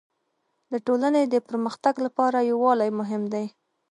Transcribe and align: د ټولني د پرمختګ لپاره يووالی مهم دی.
د 0.71 0.73
ټولني 0.87 1.23
د 1.33 1.35
پرمختګ 1.49 1.95
لپاره 2.05 2.47
يووالی 2.51 2.89
مهم 2.99 3.21
دی. 3.33 3.45